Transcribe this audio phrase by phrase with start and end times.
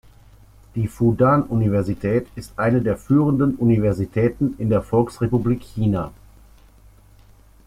[0.73, 6.11] Die Fudan-Universität ist eine der führenden Universitäten in der Volksrepublik China.